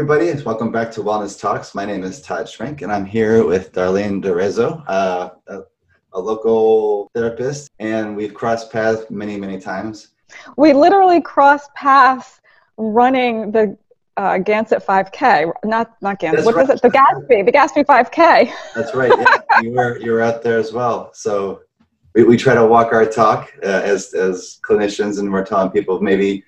[0.00, 0.32] everybody.
[0.44, 1.74] Welcome back to Wellness Talks.
[1.74, 5.58] My name is Todd Schrenk, and I'm here with Darlene DeRizzo, uh, a,
[6.14, 10.12] a, local therapist, and we've crossed paths many, many times.
[10.56, 12.40] We literally crossed paths
[12.78, 13.76] running the
[14.16, 16.46] uh, Gansett 5K, not not Gansett.
[16.46, 16.66] What right.
[16.66, 16.80] was it?
[16.80, 18.50] The Gaspee, the Gaspee 5K.
[18.74, 19.12] That's right.
[19.14, 21.10] Yeah, you were you were out there as well.
[21.12, 21.60] So
[22.14, 26.00] we, we try to walk our talk uh, as as clinicians, and we're telling people
[26.00, 26.42] maybe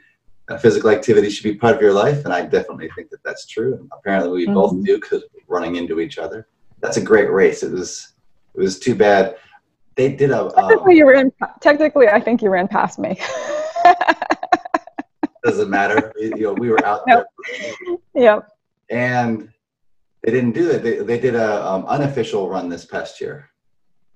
[0.61, 3.75] physical activity should be part of your life, and I definitely think that that's true.
[3.75, 4.55] And apparently, we mm-hmm.
[4.55, 6.49] both do because running into each other.
[6.81, 7.63] That's a great race.
[7.63, 8.15] It was
[8.55, 9.37] it was too bad.
[9.95, 10.51] They did a.
[10.55, 11.33] Technically, um, you ran.
[11.61, 13.21] Technically, I think you ran past me.
[15.45, 16.13] doesn't matter.
[16.19, 17.27] You know, we were out nope.
[17.45, 17.97] there.
[18.15, 18.49] Yep.
[18.91, 19.53] And
[20.23, 20.83] they didn't do it.
[20.83, 23.51] They, they did a um, unofficial run this past year.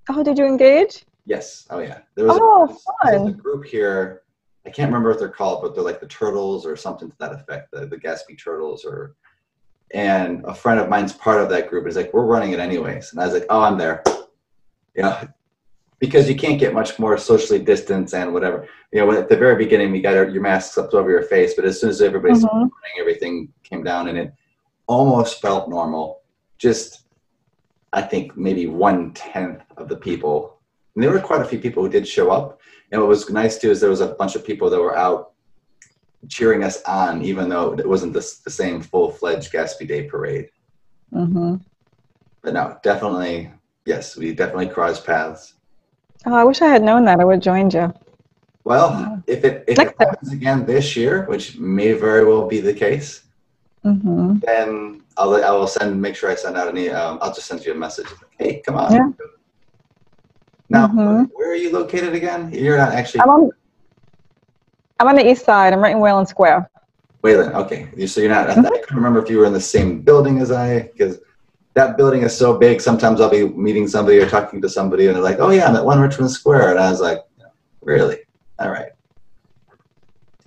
[0.09, 1.05] Oh, did you engage?
[1.25, 1.67] Yes.
[1.71, 1.99] Oh, yeah.
[2.15, 3.29] There was oh, a, fun.
[3.29, 4.23] a group here
[4.67, 7.33] I can't remember what they're called, but they're like the turtles or something to that
[7.33, 9.15] effect, the, the Gaspee turtles or
[9.95, 13.13] and a friend of mine's part of that group is like, we're running it anyways.
[13.13, 14.03] And I was like, oh, I'm there.
[14.97, 15.29] You know,
[16.01, 18.69] because you can't get much more socially distanced and whatever.
[18.93, 21.65] You know, at the very beginning, we got your masks up over your face, but
[21.65, 22.57] as soon as everybody's mm-hmm.
[22.57, 24.35] running, everything came down and it
[24.89, 26.23] almost felt normal.
[26.59, 27.05] Just,
[27.93, 30.56] I think maybe one tenth of the people,
[30.97, 33.59] and there were quite a few people who did show up, and what was nice
[33.59, 35.33] too is there was a bunch of people that were out
[36.29, 40.49] cheering us on, even though it wasn't the, the same full fledged Gaspee Day parade.
[41.13, 41.57] Mm-hmm.
[42.43, 43.51] But no, definitely,
[43.85, 45.55] yes, we definitely crossed paths.
[46.25, 47.21] Oh, I wish I had known that.
[47.21, 47.93] I would have joined you.
[48.65, 52.75] Well, if it if it happens again this year, which may very well be the
[52.75, 53.23] case,
[53.85, 54.39] mm-hmm.
[54.43, 56.89] then I'll I will send make sure I send out any.
[56.89, 58.09] Um, I'll just send you a message.
[58.39, 58.93] Hey, come on.
[58.93, 59.09] Yeah.
[60.69, 61.25] Now, mm-hmm.
[61.35, 62.53] where are you located again?
[62.53, 63.21] You're not actually.
[63.21, 63.51] I'm on,
[64.99, 65.73] I'm on the east side.
[65.73, 66.71] I'm right in Wayland Square.
[67.23, 68.07] Wayland, okay.
[68.07, 68.49] So you're not.
[68.49, 68.67] Mm-hmm.
[68.67, 71.19] I can't remember if you were in the same building as I, because
[71.75, 72.81] that building is so big.
[72.81, 75.77] Sometimes I'll be meeting somebody or talking to somebody, and they're like, "Oh yeah, I'm
[75.77, 77.19] at One Richmond Square," and I was like,
[77.83, 78.19] "Really?
[78.59, 78.91] All right."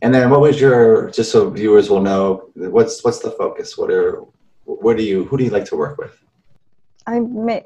[0.01, 1.09] And then, what was your?
[1.11, 3.77] Just so viewers will know, what's what's the focus?
[3.77, 4.23] What are,
[4.65, 5.25] what do you?
[5.25, 6.17] Who do you like to work with?
[7.09, 7.21] I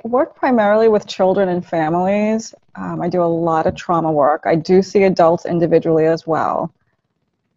[0.05, 2.55] work primarily with children and families.
[2.75, 4.43] Um, I do a lot of trauma work.
[4.45, 6.73] I do see adults individually as well.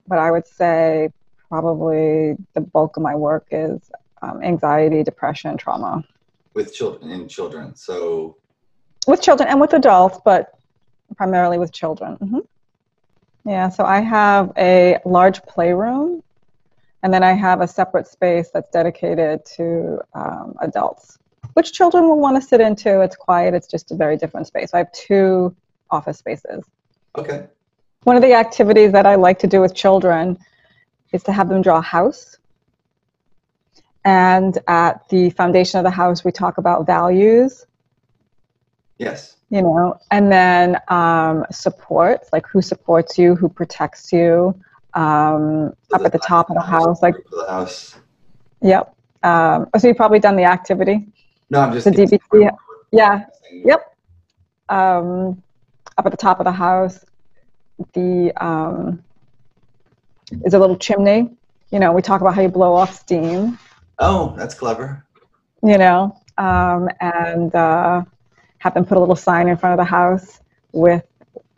[0.08, 1.10] But I would say
[1.48, 3.78] probably the bulk of my work is
[4.20, 6.02] um, anxiety, depression, trauma.
[6.54, 7.76] With children and children.
[7.76, 8.36] So.
[9.06, 10.58] With children and with adults, but
[11.16, 12.16] primarily with children.
[12.16, 13.48] Mm-hmm.
[13.48, 16.24] Yeah, so I have a large playroom,
[17.04, 21.18] and then I have a separate space that's dedicated to um, adults
[21.56, 23.00] which children will want to sit into.
[23.00, 24.74] It's quiet, it's just a very different space.
[24.74, 25.56] I have two
[25.90, 26.62] office spaces.
[27.16, 27.46] Okay.
[28.02, 30.36] One of the activities that I like to do with children
[31.12, 32.36] is to have them draw a house.
[34.04, 37.64] And at the foundation of the house, we talk about values.
[38.98, 39.38] Yes.
[39.48, 44.54] You know, and then um, support, like who supports you, who protects you,
[44.92, 47.96] um, up at the top of the house, like the house.
[48.60, 48.94] Yep.
[49.22, 51.06] Um, so you've probably done the activity.
[51.50, 52.50] No, I'm just the DBT.
[52.92, 53.24] Yeah.
[53.52, 53.96] Yep.
[54.68, 55.42] Um,
[55.98, 57.04] up at the top of the house,
[57.92, 59.02] the um,
[60.44, 61.30] is a little chimney.
[61.70, 63.58] You know, we talk about how you blow off steam.
[63.98, 65.04] Oh, that's clever.
[65.62, 68.02] You know, um, and uh,
[68.58, 70.40] have them put a little sign in front of the house
[70.72, 71.04] with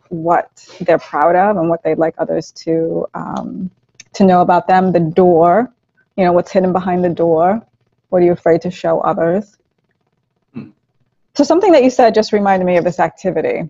[0.09, 3.69] what they're proud of and what they'd like others to um,
[4.13, 4.91] to know about them.
[4.91, 5.71] The door,
[6.15, 7.61] you know, what's hidden behind the door.
[8.09, 9.58] What are you afraid to show others?
[11.35, 13.69] So something that you said just reminded me of this activity.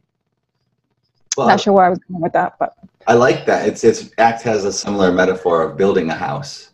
[1.37, 2.73] Well, Not sure where I was going with that, but
[3.07, 3.67] I like that.
[3.67, 6.71] It's it's ACT has a similar metaphor of building a house.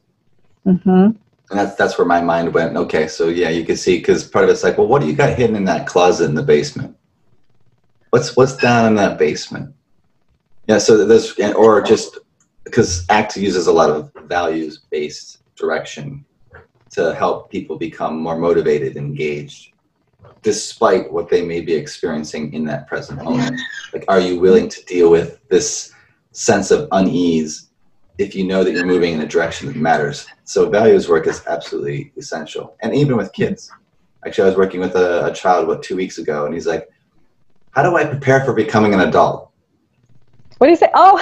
[0.66, 0.90] Mm-hmm.
[0.90, 2.76] And that's that's where my mind went.
[2.76, 5.14] Okay, so yeah, you can see because part of it's like, well, what do you
[5.14, 6.98] got hidden in that closet in the basement?
[8.10, 9.76] What's what's down in that basement?
[10.68, 12.18] Yeah, so there's or just
[12.64, 16.26] because ACT uses a lot of values based direction
[16.92, 19.75] to help people become more motivated, engaged
[20.46, 23.60] despite what they may be experiencing in that present moment?
[23.92, 25.92] Like, are you willing to deal with this
[26.32, 27.70] sense of unease
[28.20, 30.28] if you know that you're moving in a direction that matters?
[30.44, 32.78] So, values work is absolutely essential.
[32.82, 33.72] And even with kids.
[34.26, 36.90] Actually, I was working with a, a child, what, two weeks ago, and he's like,
[37.72, 39.52] How do I prepare for becoming an adult?
[40.58, 40.90] What do you say?
[40.96, 41.18] Oh,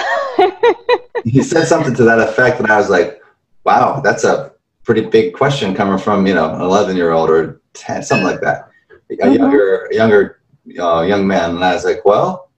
[1.24, 3.22] he said something to that effect, and I was like,
[3.64, 4.52] Wow, that's a
[4.84, 8.40] pretty big question coming from, you know, an 11 year old or 10, something like
[8.42, 8.70] that
[9.10, 9.34] a mm-hmm.
[9.34, 10.40] younger younger
[10.78, 12.50] uh, young man, and I was like, well,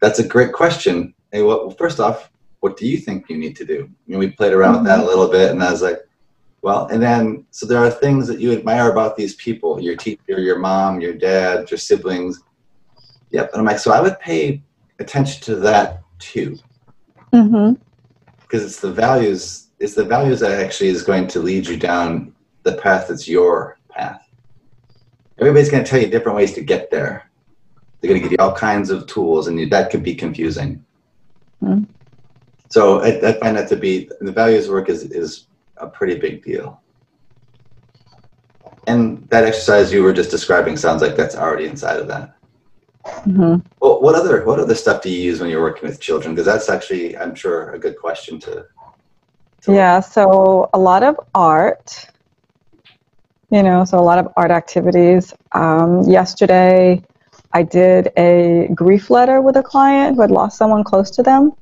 [0.00, 1.14] that's a great question.
[1.32, 2.30] Hey, well, first off,
[2.60, 3.88] what do you think you need to do?
[4.08, 4.84] And we played around mm-hmm.
[4.84, 5.08] with that a mm-hmm.
[5.08, 5.98] little bit, and I was like,
[6.62, 10.40] Well, and then so there are things that you admire about these people, your teacher,
[10.40, 12.40] your mom, your dad, your siblings.
[13.30, 13.50] Yep.
[13.52, 14.62] And I'm like, so I would pay
[14.98, 16.58] attention to that too.
[17.32, 17.80] Mm-hmm.
[18.42, 22.34] Because it's the values, it's the values that actually is going to lead you down
[22.64, 24.29] the path that's your path.
[25.40, 27.30] Everybody's going to tell you different ways to get there.
[28.00, 30.84] They're going to give you all kinds of tools, and you, that could be confusing.
[31.62, 31.86] Mhm.
[32.70, 35.46] So I, I find that to be the values work is is
[35.76, 36.80] a pretty big deal.
[38.86, 42.36] And that exercise you were just describing sounds like that's already inside of that.
[43.04, 43.56] Mm-hmm.
[43.80, 46.34] Well, what other what other stuff do you use when you're working with children?
[46.34, 48.66] Because that's actually, I'm sure, a good question to.
[49.62, 52.09] to Yeah, so a lot of art,
[53.50, 55.34] you know, so a lot of art activities.
[55.52, 57.02] Um, yesterday,
[57.52, 61.52] I did a grief letter with a client who had lost someone close to them.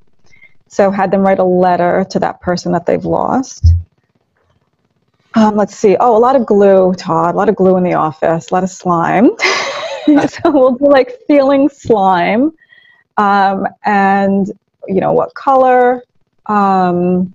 [0.69, 3.73] So had them write a letter to that person that they've lost.
[5.35, 5.97] Um, let's see.
[5.99, 7.35] Oh, a lot of glue, Todd.
[7.35, 8.51] A lot of glue in the office.
[8.51, 9.31] A lot of slime.
[10.07, 12.53] so we'll do like feeling slime,
[13.17, 14.51] um, and
[14.87, 16.03] you know what color.
[16.47, 17.35] Um,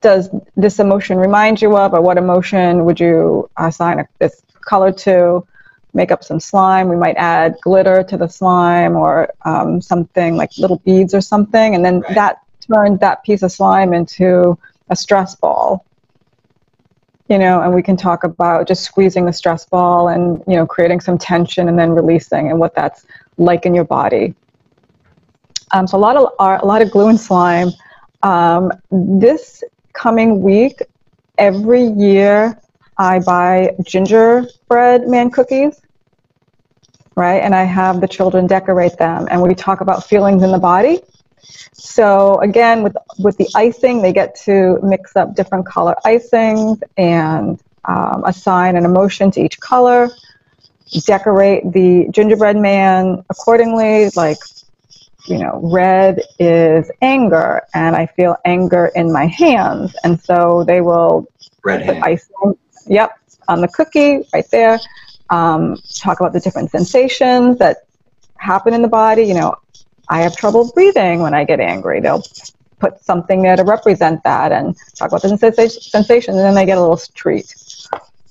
[0.00, 4.92] does this emotion remind you of, or what emotion would you assign a, this color
[4.92, 5.46] to?
[5.94, 6.90] Make up some slime.
[6.90, 11.74] We might add glitter to the slime, or um, something like little beads or something,
[11.74, 12.14] and then Right.
[12.14, 12.36] that
[12.70, 14.58] turned that piece of slime into
[14.90, 15.86] a stress ball.
[17.28, 20.66] You know, and we can talk about just squeezing the stress ball and you know
[20.66, 23.06] creating some tension and then releasing, and what that's
[23.38, 24.34] like in your body.
[25.72, 27.70] Um, so a lot of a lot of glue and slime.
[28.22, 29.64] Um, this
[29.96, 30.82] coming week,
[31.38, 32.60] every year
[32.98, 35.80] I buy gingerbread man cookies,
[37.16, 37.42] right?
[37.42, 41.00] And I have the children decorate them, and we talk about feelings in the body.
[41.72, 47.60] So again, with with the icing, they get to mix up different color icings and
[47.86, 50.08] um, assign an emotion to each color.
[51.04, 54.38] Decorate the gingerbread man accordingly, like
[55.28, 60.80] you know, red is anger, and I feel anger in my hands, and so they
[60.80, 61.26] will
[61.64, 62.04] red put hand.
[62.04, 63.12] icing, yep,
[63.48, 64.78] on the cookie right there.
[65.30, 67.78] Um, talk about the different sensations that
[68.38, 69.24] happen in the body.
[69.24, 69.54] You know,
[70.08, 72.00] I have trouble breathing when I get angry.
[72.00, 72.22] They'll
[72.78, 76.66] put something there to represent that and talk about the sensa- sensations, and then they
[76.66, 77.52] get a little treat.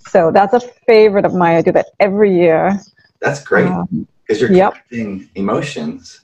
[0.07, 1.57] So that's a favorite of mine.
[1.57, 2.79] I do that every year.
[3.21, 4.73] That's great Um, because you're yep.
[4.73, 6.21] connecting emotions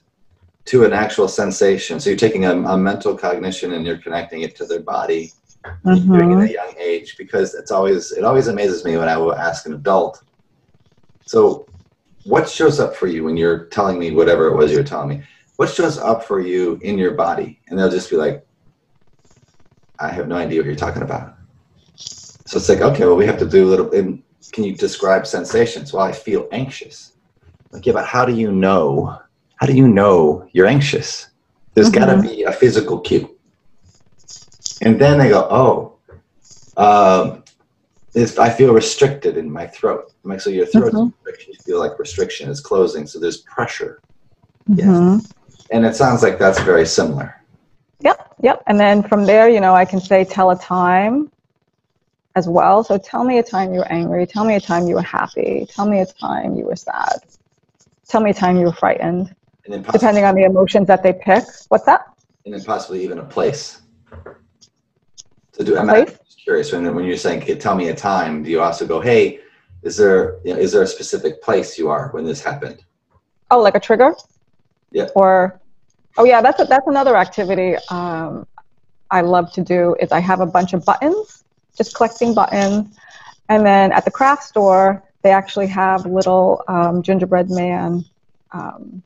[0.66, 1.98] to an actual sensation.
[1.98, 5.32] So you're taking a, a mental cognition and you're connecting it to their body.
[5.84, 6.52] you're doing it at a mm-hmm.
[6.52, 10.22] young age because it's always it always amazes me when I will ask an adult.
[11.26, 11.66] So,
[12.24, 15.24] what shows up for you when you're telling me whatever it was you're telling me?
[15.56, 17.60] What shows up for you in your body?
[17.68, 18.46] And they'll just be like,
[19.98, 21.36] I have no idea what you're talking about.
[21.96, 23.92] So it's like, okay, well, we have to do a little.
[23.92, 24.22] And
[24.52, 25.92] can you describe sensations?
[25.92, 27.12] Well, I feel anxious.
[27.70, 29.21] Like, yeah, but how do you know?
[29.62, 31.28] How do you know you're anxious?
[31.74, 33.38] There's got to be a physical cue.
[34.80, 35.98] And then they go, oh,
[36.76, 37.44] um,
[38.12, 40.10] it's, I feel restricted in my throat.
[40.24, 41.12] I'm like, so your throat Mhm.
[41.46, 44.00] you feel like restriction is closing, so there's pressure.
[44.66, 44.88] Yes.
[44.88, 45.32] Mhm.
[45.70, 47.40] And it sounds like that's very similar.
[48.00, 48.64] Yep, yep.
[48.66, 51.30] And then from there, you know, I can say tell a time
[52.34, 52.82] as well.
[52.82, 54.26] So tell me a time you were angry.
[54.26, 55.68] Tell me a time you were happy.
[55.70, 57.20] Tell me a time you were sad.
[58.08, 59.32] Tell me a time you were frightened,
[59.64, 61.44] And then, possibly, depending on the emotions that they pick.
[61.68, 62.12] What's that?
[62.44, 63.82] and then possibly even a place.
[65.52, 66.18] To do, I'm place?
[66.24, 69.40] just curious when, when you're saying, tell me a time, do you also go, hey,
[69.82, 72.82] is there, you know, is there a specific place you are when this happened?
[73.50, 74.14] Oh, like a trigger?
[74.92, 75.08] Yeah.
[75.14, 75.60] Or,
[76.16, 78.46] oh yeah, that's a, that's another activity um,
[79.10, 79.94] I love to do.
[80.00, 81.44] Is I have a bunch of buttons,
[81.76, 82.96] just collecting buttons,
[83.48, 88.04] and then at the craft store they actually have little um, gingerbread man,
[88.52, 89.02] um,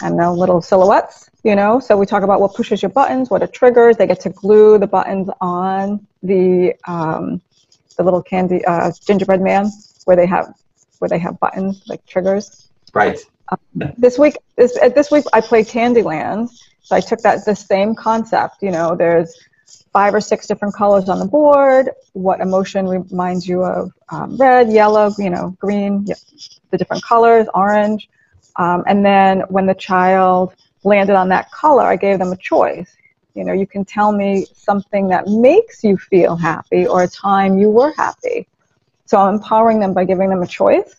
[0.00, 1.28] I don't little silhouettes.
[1.44, 3.96] You know, so we talk about what pushes your buttons, what are triggers.
[3.96, 7.40] They get to glue the buttons on the um,
[7.96, 9.66] the little candy uh, gingerbread man
[10.04, 10.54] where they have
[10.98, 13.18] where they have buttons like triggers Right.
[13.96, 16.48] this week this uh, this week I played Candyland.
[16.82, 18.62] So I took that the same concept.
[18.62, 19.34] You know, there's
[19.92, 21.90] five or six different colors on the board.
[22.12, 26.16] What emotion reminds you of um, red, yellow, you know, green, yeah,
[26.70, 28.08] the different colors, orange,
[28.56, 30.54] um, and then when the child
[30.84, 32.96] landed on that color, I gave them a choice.
[33.34, 37.58] You know, you can tell me something that makes you feel happy or a time
[37.58, 38.46] you were happy.
[39.06, 40.96] So I'm empowering them by giving them a choice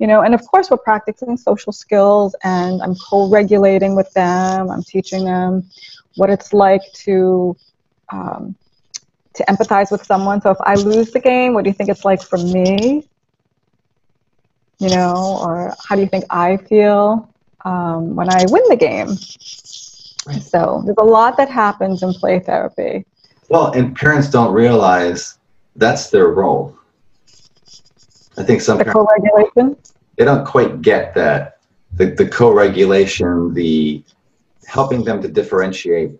[0.00, 4.82] you know and of course we're practicing social skills and i'm co-regulating with them i'm
[4.82, 5.62] teaching them
[6.16, 7.56] what it's like to
[8.10, 8.56] um,
[9.34, 10.40] to empathize with someone.
[10.40, 13.08] So if I lose the game, what do you think it's like for me?
[14.84, 17.26] You know, or how do you think I feel
[17.64, 19.16] um, when I win the game?
[20.42, 23.06] So there's a lot that happens in play therapy.
[23.48, 25.38] Well, and parents don't realize
[25.76, 26.76] that's their role.
[28.36, 29.76] I think some The parents, co-regulation.
[30.18, 31.60] they don't quite get that
[31.94, 34.04] the, the co-regulation, the
[34.66, 36.10] helping them to differentiate.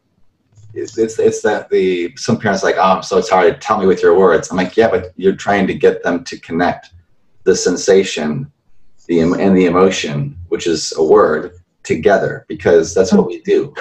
[0.73, 3.53] It's, it's, it's that the some parents are like, oh, I'm so sorry.
[3.57, 4.51] Tell me with your words.
[4.51, 6.95] I'm like, yeah, but you're trying to get them to connect
[7.45, 8.51] the sensation,
[9.07, 13.75] the and the emotion, which is a word, together because that's what we do.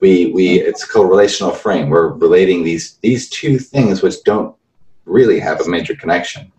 [0.00, 1.90] We we it's a co-relational frame.
[1.90, 4.54] We're relating these these two things which don't
[5.04, 6.52] really have a major connection.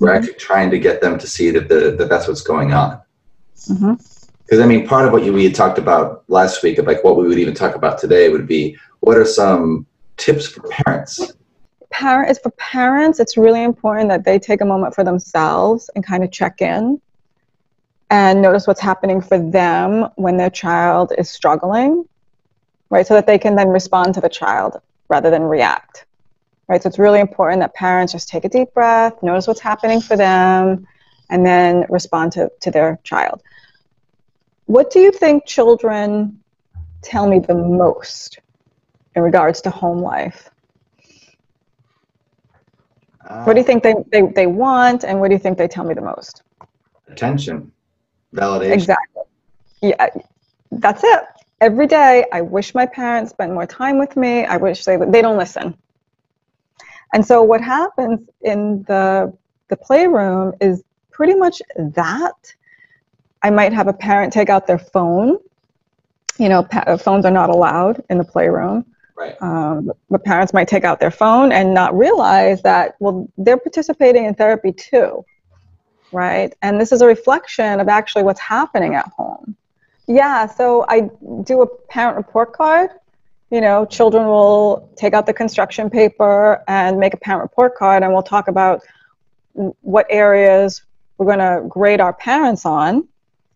[0.00, 0.16] We're Mhm.
[0.16, 3.00] actually trying to get them to see that the that that's what's going on.
[3.68, 3.94] hmm
[4.44, 7.04] Because I mean, part of what you, we had talked about last week, of like
[7.04, 11.32] what we would even talk about today, would be what are some tips for parents?
[11.90, 13.20] Parent is for parents.
[13.20, 17.00] It's really important that they take a moment for themselves and kind of check in
[18.10, 22.04] and notice what's happening for them when their child is struggling,
[22.90, 23.06] right?
[23.06, 26.06] So that they can then respond to the child rather than react,
[26.68, 26.82] right?
[26.82, 30.16] So it's really important that parents just take a deep breath, notice what's happening for
[30.16, 30.86] them,
[31.30, 33.42] and then respond to, to their child.
[34.66, 36.40] What do you think children
[37.02, 38.38] tell me the most
[39.14, 40.50] in regards to home life?
[43.44, 45.68] What do you uh, think they, they, they want, and what do you think they
[45.68, 46.42] tell me the most?
[47.08, 47.72] Attention,
[48.34, 48.72] validation.
[48.72, 49.22] Exactly.
[49.82, 50.08] Yeah,
[50.72, 51.24] that's it.
[51.60, 54.44] Every day, I wish my parents spent more time with me.
[54.44, 55.76] I wish they they don't listen.
[57.12, 59.32] And so, what happens in the
[59.68, 62.54] the playroom is pretty much that.
[63.42, 65.36] I might have a parent take out their phone.
[66.38, 68.86] You know, pa- phones are not allowed in the playroom.
[69.16, 69.36] Right.
[69.40, 74.24] Um, but parents might take out their phone and not realize that, well, they're participating
[74.24, 75.24] in therapy too,
[76.14, 76.54] right?
[76.62, 79.56] And this is a reflection of actually what's happening at home.
[80.06, 81.10] Yeah, so I
[81.44, 82.90] do a parent report card.
[83.50, 88.02] You know, children will take out the construction paper and make a parent report card,
[88.02, 88.82] and we'll talk about
[89.52, 90.82] what areas
[91.18, 93.06] we're going to grade our parents on,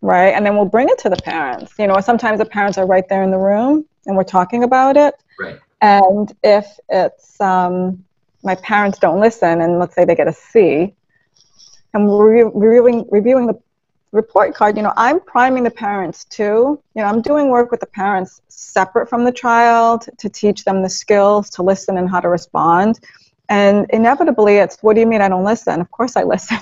[0.01, 0.29] right?
[0.29, 1.73] And then we'll bring it to the parents.
[1.77, 4.95] You know, sometimes the parents are right there in the room and we're talking about
[4.95, 5.15] it.
[5.37, 5.59] Right.
[5.81, 8.03] And if it's um,
[8.43, 10.93] my parents don't listen, and let's say they get a C,
[11.93, 13.59] and reviewing reviewing the
[14.11, 16.81] report card, you know, I'm priming the parents too.
[16.95, 20.81] You know, I'm doing work with the parents separate from the child to teach them
[20.81, 22.99] the skills to listen and how to respond.
[23.49, 25.79] And inevitably, it's what do you mean I don't listen?
[25.81, 26.59] Of course I listen.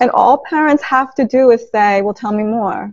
[0.00, 2.92] and all parents have to do is say, well, tell me more.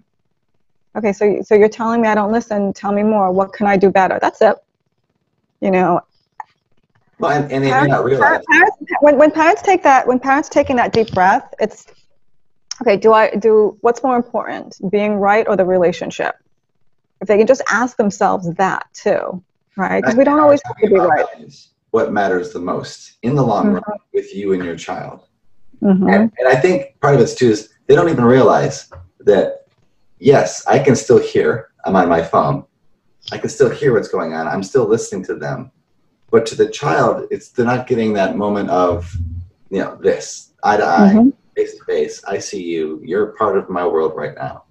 [0.96, 2.74] Okay, so so you're telling me I don't listen.
[2.74, 3.32] Tell me more.
[3.32, 4.18] What can I do better?
[4.20, 4.56] That's it.
[5.62, 6.02] You know,
[7.20, 8.44] Well, and, and may not realize.
[8.48, 11.88] parents, when, when parents take that when parents taking that deep breath it's
[12.82, 16.36] okay do i do what's more important being right or the relationship
[17.22, 19.44] if they can just ask themselves that too
[19.78, 21.26] right because we don't always have to be right
[21.92, 23.84] What matters the most in the long run
[24.14, 25.28] with you and your child?
[25.80, 29.68] hmm And, and I think part of it too is they don't even realize that,
[30.20, 31.70] yes, I can still hear.
[31.86, 32.66] I'm on my phone.
[33.32, 34.48] I can still hear what's going on.
[34.48, 35.72] I'm still listening to them.
[36.32, 39.12] But to the child, it's they're not getting that moment of,
[39.70, 41.34] you know, this eye to eye, Mhm.
[41.56, 42.22] face to face.
[42.28, 43.02] I see you.
[43.04, 44.64] You're part of my world right now.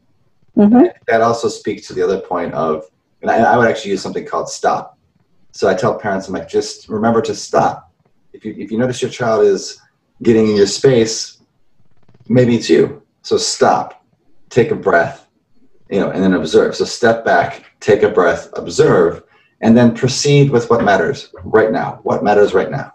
[0.54, 2.84] hmm That also speaks to the other point of,
[3.22, 4.98] and I, I would actually use something called stop.
[5.52, 7.90] So I tell parents, I'm like, just remember to stop.
[8.32, 9.80] If you if you notice your child is
[10.22, 11.38] getting in your space,
[12.28, 13.02] maybe it's you.
[13.22, 14.04] So stop,
[14.50, 15.26] take a breath,
[15.90, 16.76] you know, and then observe.
[16.76, 19.22] So step back, take a breath, observe,
[19.60, 22.00] and then proceed with what matters right now.
[22.02, 22.92] What matters right now.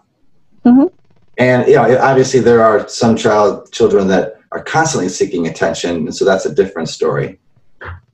[0.64, 0.90] Mhm.
[1.38, 6.14] And you know, obviously there are some child children that are constantly seeking attention, and
[6.14, 7.38] so that's a different story.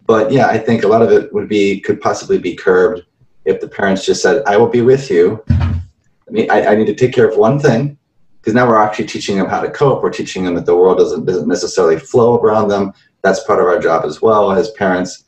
[0.06, 3.02] But yeah, I think a lot of it would be could possibly be curbed
[3.44, 6.86] if the parents just said, "I will be with you." I mean, I, I need
[6.86, 7.98] to take care of one thing
[8.40, 10.02] because now we're actually teaching them how to cope.
[10.02, 12.92] We're teaching them that the world doesn't doesn't necessarily flow around them.
[13.22, 15.24] That's part of our job as well as parents.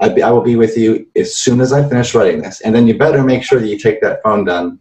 [0.00, 2.74] I, be, I will be with you as soon as I finish writing this, and
[2.74, 4.78] then you better make sure that you take that phone down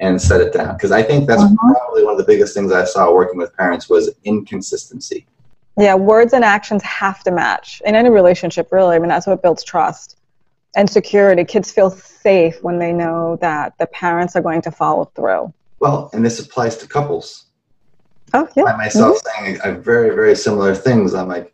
[0.00, 0.74] and set it down.
[0.74, 1.56] Because I think that's Mhm.
[1.56, 5.26] probably one of the biggest things I saw working with parents was inconsistency.
[5.78, 8.96] yeah words and actions have to match in any relationship really.
[8.96, 10.16] I mean that's what builds trust
[10.74, 11.44] and security.
[11.44, 15.52] Kids feel safe when they know that the parents are going to follow through.
[15.78, 17.44] Well, and this applies to couples.
[18.34, 18.64] oh yeah.
[18.64, 21.12] By myself saying a very very similar things.
[21.14, 21.52] I'm like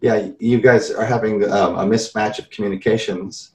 [0.00, 3.54] yeah you guys are having um, a mismatch of communications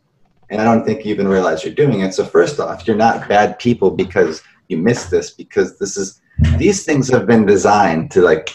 [0.49, 2.13] And I don't think you even realize you're doing it.
[2.13, 6.21] So first off, you're not bad people because you missed this because this is
[6.57, 8.49] these things have been designed to like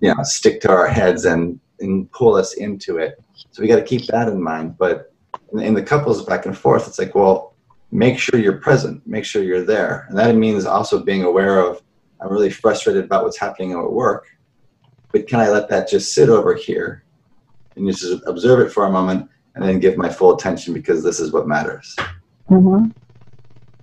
[0.00, 3.22] you know stick to our heads and and pull us into it.
[3.52, 4.76] So we got to keep that in mind.
[4.76, 5.12] But
[5.52, 7.54] in, in the couples back and forth, it's like, well,
[7.90, 11.82] make sure you're present, make sure you're there, and that means also being aware of.
[12.20, 14.26] I'm really frustrated about what's happening at work,
[15.10, 17.02] but can I let that just sit over here
[17.76, 21.02] and you just observe it for a moment and then give my full attention because
[21.02, 21.96] this is what matters.
[22.48, 22.90] Mm-hmm.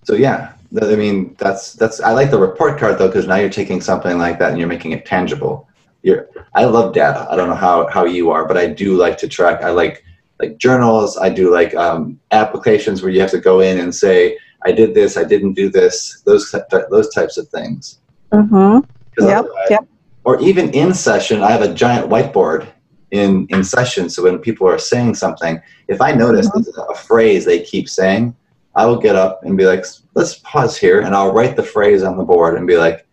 [0.04, 3.50] So yeah, I mean that's that's I like the report card though because now you're
[3.50, 5.68] taking something like that and you're making it tangible.
[6.04, 7.28] You're, I love data.
[7.30, 9.64] I don't know how how you are, but I do like to track.
[9.64, 10.04] I like
[10.40, 11.18] like journals.
[11.18, 14.94] I do like um, applications where you have to go in and say I did
[14.94, 16.22] this, I didn't do this.
[16.26, 16.54] Those
[16.90, 18.00] those types of things.
[18.32, 18.80] Mm-hmm.
[19.26, 19.46] Yep.
[19.70, 19.88] Yep.
[20.24, 22.68] Or even in session, I have a giant whiteboard
[23.12, 24.10] in in session.
[24.10, 26.92] So when people are saying something, if I notice mm-hmm.
[26.92, 28.36] a phrase they keep saying,
[28.76, 32.04] I will get up and be like, let's pause here, and I'll write the phrase
[32.04, 33.08] on the board and be like,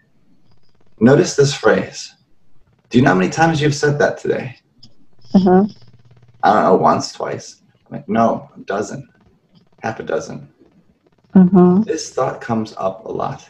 [1.01, 2.15] notice this phrase.
[2.91, 4.57] Do you know how many times you've said that today?
[5.35, 5.71] Mm-hmm.
[6.43, 7.63] I don't know, once, twice.
[7.87, 9.09] I'm like, no, a dozen,
[9.83, 10.49] half a dozen.
[11.35, 11.83] Mm-hmm.
[11.83, 13.49] This thought comes up a lot.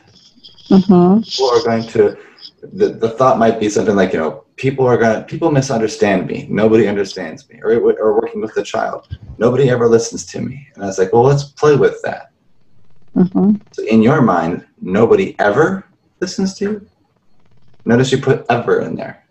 [0.69, 1.23] Mm-hmm.
[1.23, 2.17] People are going to,
[2.63, 6.27] the, the thought might be something like, you know, people are going to, people misunderstand
[6.27, 6.47] me.
[6.49, 7.61] Nobody understands me.
[7.63, 9.19] Or, or working with the child.
[9.39, 10.69] Nobody ever listens to me.
[10.75, 12.33] And I was like, well, let's play with that.
[13.17, 13.57] Mm-hmm.
[13.73, 15.87] So in your mind, nobody ever
[16.21, 16.89] listens to you.
[17.85, 19.25] Notice you put ever in there.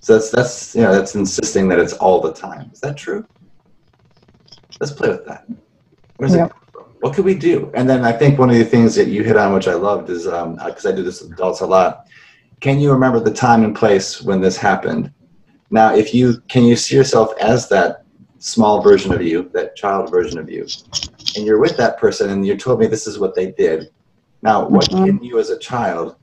[0.00, 2.70] So that's that's you know that's insisting that it's all the time.
[2.72, 3.26] Is that true?
[4.80, 5.46] Let's play with that.
[6.16, 6.52] Where's yep.
[7.00, 7.70] What could we do?
[7.74, 10.08] And then I think one of the things that you hit on, which I loved,
[10.10, 12.06] is because um, I do this with adults a lot.
[12.60, 15.12] Can you remember the time and place when this happened?
[15.70, 18.04] Now, if you can, you see yourself as that
[18.38, 20.66] small version of you, that child version of you,
[21.36, 23.90] and you're with that person, and you told me this is what they did.
[24.42, 25.04] Now, what mm-hmm.
[25.04, 26.16] can you as a child,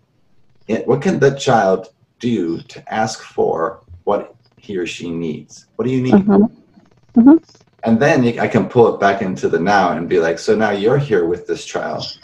[0.86, 5.68] what can that child do to ask for what he or she needs?
[5.76, 6.14] What do you need?
[6.14, 7.20] Mm-hmm.
[7.20, 7.38] Mm-hmm.
[7.84, 10.72] And then I can pull it back into the now and be like, so now
[10.72, 12.18] you're here with this child,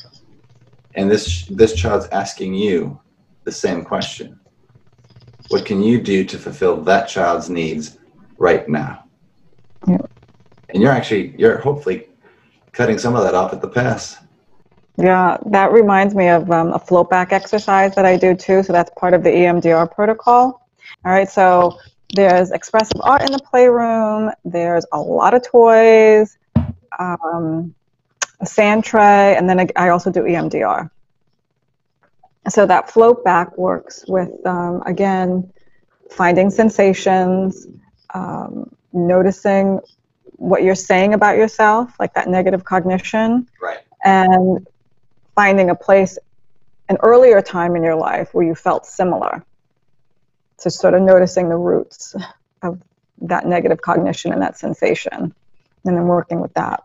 [0.95, 2.98] and this this child's asking you
[3.50, 4.40] the same question.
[5.50, 7.98] What can you do to fulfill that child's needs
[8.38, 9.06] right now?
[9.88, 10.06] Yeah.
[10.70, 12.08] And you're actually you're hopefully
[12.74, 14.18] cutting some of that off at the pass.
[14.98, 18.62] Yeah, that reminds me of um, a float back exercise that I do too.
[18.62, 20.68] So that's part of the EMDR protocol.
[21.06, 21.80] All right, so
[22.14, 24.32] there's expressive art in the playroom.
[24.46, 26.38] There's a lot of toys,
[27.00, 27.74] um,
[28.42, 30.92] a sand tray, and then I also do EMDR.
[32.50, 35.52] So that float back works with, um, again,
[36.12, 37.68] finding sensations,
[38.14, 39.80] um, noticing
[40.36, 43.48] what you're saying about yourself, like that negative cognition.
[43.62, 43.80] Right.
[44.04, 44.68] And
[45.36, 46.18] finding a place,
[46.90, 49.44] an earlier time in your life where you felt similar.
[50.58, 52.16] So sort of noticing the roots
[52.62, 52.82] of
[53.22, 55.34] that negative cognition and that sensation,
[55.86, 56.84] and then working with that.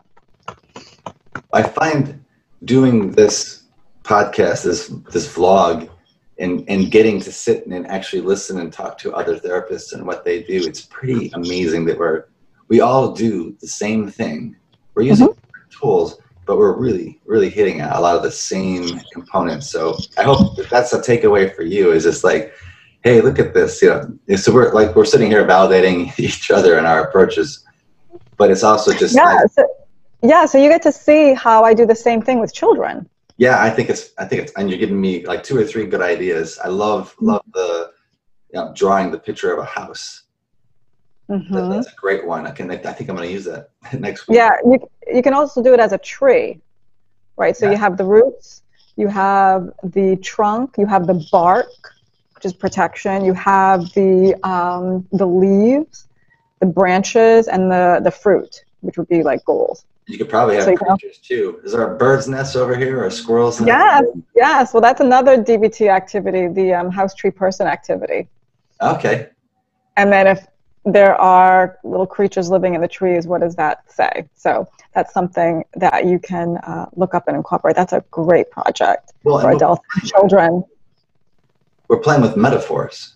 [1.51, 2.23] I find
[2.63, 3.64] doing this
[4.05, 5.89] podcast, this this vlog,
[6.37, 10.23] and and getting to sit and actually listen and talk to other therapists and what
[10.23, 12.25] they do, it's pretty amazing that we're
[12.67, 14.55] we all do the same thing.
[14.93, 15.69] We're using mm-hmm.
[15.69, 19.69] tools, but we're really, really hitting a lot of the same components.
[19.69, 22.53] So I hope that that's a takeaway for you is just like,
[23.03, 23.81] hey, look at this.
[23.81, 27.65] You know, so we're like we're sitting here validating each other and our approaches,
[28.37, 29.33] but it's also just yeah.
[29.33, 29.67] Like, so,
[30.21, 33.07] yeah, so you get to see how I do the same thing with children.
[33.37, 35.85] Yeah, I think it's I think it's and you're giving me like two or three
[35.85, 36.59] good ideas.
[36.63, 37.25] I love mm-hmm.
[37.25, 37.91] love the
[38.53, 40.25] you know, drawing the picture of a house
[41.29, 41.53] Mm-hmm.
[41.53, 42.45] That, that's a great one.
[42.45, 42.69] I can.
[42.69, 43.69] I think I'm going to use that
[43.99, 44.37] next week.
[44.37, 44.79] Yeah, you
[45.11, 46.59] you can also do it as a tree,
[47.37, 47.57] right?
[47.57, 47.71] So yeah.
[47.71, 48.61] you have the roots,
[48.95, 51.67] you have the trunk, you have the bark,
[52.35, 53.25] which is protection.
[53.25, 56.07] You have the um, the leaves,
[56.59, 59.85] the branches, and the the fruit, which would be like goals.
[60.07, 61.59] You could probably have so creatures too.
[61.63, 63.67] Is there a bird's nest over here or a squirrel's nest?
[63.67, 64.03] Yes,
[64.35, 64.73] yes.
[64.73, 68.27] Well, that's another DBT activity, the um, house tree person activity.
[68.81, 69.29] Okay.
[69.97, 70.45] And then if
[70.85, 73.25] there are little creatures living in the trees.
[73.25, 74.29] What does that say?
[74.35, 77.75] So that's something that you can uh, look up and incorporate.
[77.75, 80.63] That's a great project well, for adults and children.
[81.87, 83.15] We're playing with metaphors,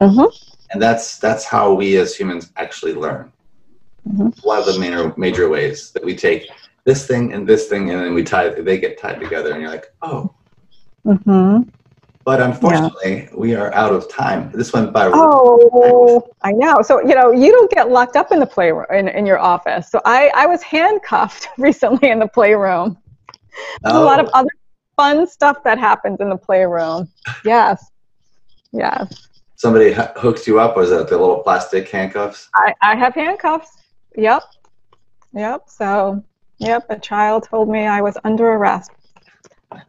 [0.00, 0.26] mm-hmm.
[0.70, 3.32] and that's that's how we as humans actually learn.
[4.08, 4.28] Mm-hmm.
[4.42, 6.50] One of the major major ways that we take
[6.84, 9.70] this thing and this thing, and then we tie they get tied together, and you're
[9.70, 10.34] like, oh.
[11.06, 11.68] Mm-hmm.
[12.24, 14.50] But unfortunately, we are out of time.
[14.52, 15.10] This went by.
[15.12, 16.76] Oh, I know.
[16.82, 19.90] So, you know, you don't get locked up in the playroom, in, in your office.
[19.90, 22.96] So I, I was handcuffed recently in the playroom.
[23.82, 24.50] There's a lot of Oh, other
[24.96, 27.08] fun stuff that happens in the playroom.
[27.44, 27.84] Yes.
[28.72, 29.28] Yes.
[29.56, 30.76] Somebody h- hooked you up.
[30.76, 32.48] Was it the little plastic handcuffs?
[32.54, 33.83] I, I have handcuffs.
[34.16, 34.42] Yep.
[35.32, 35.62] Yep.
[35.68, 36.22] So,
[36.58, 38.90] yep, a child told me I was under arrest.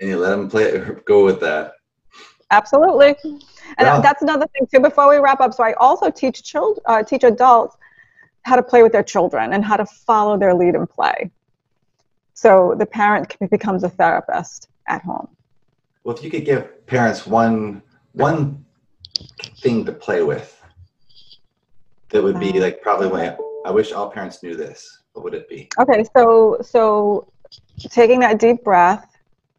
[0.00, 0.80] And you let them play.
[1.06, 1.74] Go with that.
[2.50, 3.14] Absolutely.
[3.78, 4.80] And Well- that's another thing too.
[4.80, 7.76] Before we wrap up, so I also teach children uh, teach adults
[8.42, 11.30] how to play with their children and how to follow their lead in play.
[12.34, 15.28] So the parent becomes a therapist at home.
[16.02, 17.80] Well, if you could give parents one
[18.12, 18.64] one
[19.60, 20.60] thing to play with,
[22.12, 25.00] that would be like probably when I wish all parents knew this.
[25.12, 25.68] What would it be?
[25.78, 27.28] Okay, so so
[27.90, 29.06] taking that deep breath,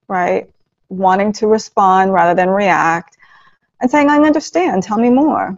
[0.07, 0.49] right?
[0.89, 3.17] Wanting to respond rather than react,
[3.81, 4.83] and saying, "I understand.
[4.83, 5.57] Tell me more."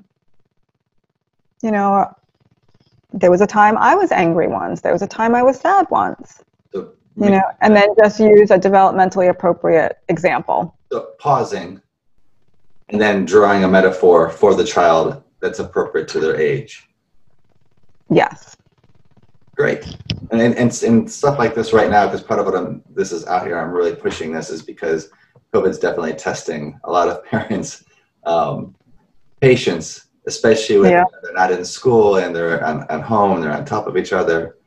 [1.62, 2.14] You know,
[3.14, 4.82] there was a time I was angry once.
[4.82, 6.44] There was a time I was sad once.
[6.74, 10.76] So, You know, and then just use a developmentally appropriate example.
[10.92, 11.82] so pausing,
[12.90, 16.90] and then drawing a metaphor for the child that's appropriate to their age.
[18.10, 18.56] Yes.
[19.56, 19.86] Great.
[20.32, 23.12] And, and, and, and stuff like this right now, because part of what I'm, this
[23.12, 25.10] is out here, I'm really pushing this is because
[25.54, 27.86] COVID's definitely testing a lot of parents'
[28.26, 28.76] um,
[29.40, 31.06] patience, especially when Yeah.
[31.22, 34.58] they're not in school and they're on, at home, they're on top of each other.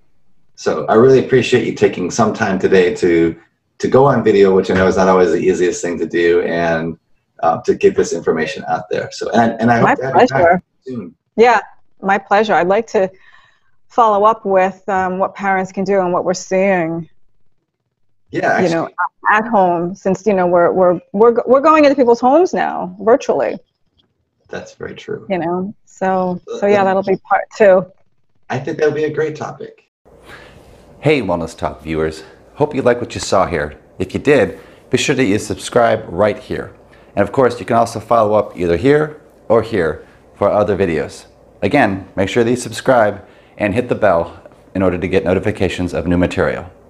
[0.54, 3.38] So I really appreciate you taking some time today to
[3.78, 6.42] to go on video, which I know is not always the easiest thing to do,
[6.42, 6.98] and
[7.42, 9.10] uh, to get this information out there.
[9.12, 10.62] So and, and I My hope to have you back pleasure.
[10.86, 11.14] soon.
[11.36, 11.60] Yeah,
[12.02, 12.54] my pleasure.
[12.54, 13.10] I'd like to
[13.88, 17.08] follow up with um, what parents can do and what we're seeing,
[18.30, 18.88] Yeah, actually, you know,
[19.30, 23.58] at home since, you know, we're, we're, we're, we're going into people's homes now virtually,
[24.48, 25.26] that's very true.
[25.30, 25.74] you know.
[25.84, 27.84] So, so yeah, that'll be part two.
[28.50, 29.84] I think that'll be a great topic.
[31.00, 32.24] Hey, Wellness Talk viewers.
[32.54, 33.78] Hope you like what you saw here.
[33.98, 34.58] If you did,
[34.90, 36.74] be sure that you subscribe right here.
[37.18, 41.26] And of course, you can also follow up either here or here for other videos.
[41.62, 43.26] Again, make sure that you subscribe
[43.56, 44.40] and hit the bell
[44.72, 46.70] in order to get notifications of new material.